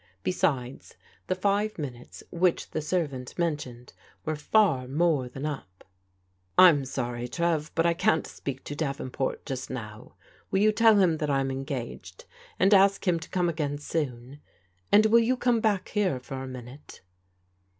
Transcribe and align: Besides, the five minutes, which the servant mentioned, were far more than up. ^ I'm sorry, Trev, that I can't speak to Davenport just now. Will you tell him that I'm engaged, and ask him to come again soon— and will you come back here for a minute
Besides, 0.23 0.95
the 1.27 1.35
five 1.35 1.77
minutes, 1.77 2.23
which 2.31 2.71
the 2.71 2.81
servant 2.81 3.37
mentioned, 3.37 3.93
were 4.25 4.35
far 4.35 4.87
more 4.87 5.29
than 5.29 5.45
up. 5.45 5.83
^ 5.83 5.85
I'm 6.57 6.85
sorry, 6.85 7.27
Trev, 7.27 7.69
that 7.75 7.85
I 7.85 7.93
can't 7.93 8.25
speak 8.25 8.63
to 8.63 8.75
Davenport 8.75 9.45
just 9.45 9.69
now. 9.69 10.15
Will 10.49 10.57
you 10.61 10.71
tell 10.71 10.97
him 10.97 11.17
that 11.17 11.29
I'm 11.29 11.51
engaged, 11.51 12.25
and 12.57 12.73
ask 12.73 13.07
him 13.07 13.19
to 13.19 13.29
come 13.29 13.47
again 13.47 13.77
soon— 13.77 14.41
and 14.91 15.05
will 15.05 15.19
you 15.19 15.37
come 15.37 15.59
back 15.59 15.89
here 15.89 16.19
for 16.19 16.41
a 16.41 16.47
minute 16.47 17.01